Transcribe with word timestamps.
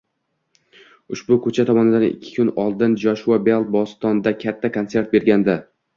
Ushbu 1.15 1.35
koʻcha 1.43 1.65
tomoshasidan 1.67 2.05
ikki 2.07 2.33
kun 2.37 2.49
oldin 2.63 2.95
Joshua 3.05 3.41
Bell 3.49 3.69
Bostonda 3.77 4.35
katta 4.45 4.73
konsert 4.79 5.15
bergandi 5.17 5.59